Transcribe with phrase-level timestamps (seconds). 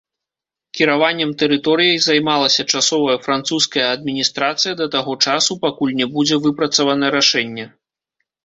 [0.77, 7.65] Кіраваннем тэрыторыяй займалася часовая французская адміністрацыя да таго часу, пакуль не будзе выпрацавана рашэнне.